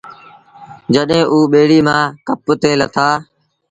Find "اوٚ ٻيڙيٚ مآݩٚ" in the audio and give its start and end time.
1.31-2.15